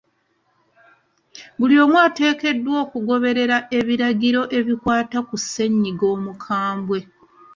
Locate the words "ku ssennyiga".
5.27-6.05